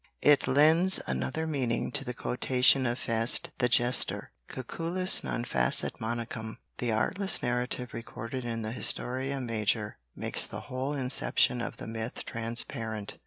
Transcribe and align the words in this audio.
It 0.23 0.47
lends 0.47 0.99
another 1.05 1.45
meaning 1.45 1.91
to 1.91 2.03
the 2.03 2.15
quotation 2.15 2.87
of 2.87 2.97
Feste, 2.97 3.51
the 3.59 3.69
jester: 3.69 4.31
Cucullus 4.49 5.23
non 5.23 5.43
facit 5.45 5.99
Monachum. 5.99 6.57
The 6.79 6.91
artless 6.91 7.43
narrative 7.43 7.93
recorded 7.93 8.43
in 8.43 8.63
the 8.63 8.71
Historia 8.71 9.39
Major 9.39 9.99
makes 10.15 10.43
the 10.43 10.61
whole 10.61 10.95
inception 10.95 11.61
of 11.61 11.77
the 11.77 11.85
myth 11.85 12.25
transparent. 12.25 13.19